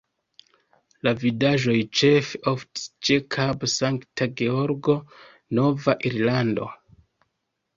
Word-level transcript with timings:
La 1.07 1.11
vidaĵoj 1.23 1.75
ĉefe 1.99 2.41
oftis 2.53 2.87
ĉe 3.09 3.17
Kabo 3.35 3.69
Sankta 3.75 4.29
Georgo, 4.41 4.97
Nova 5.61 5.97
Irlando. 6.13 6.73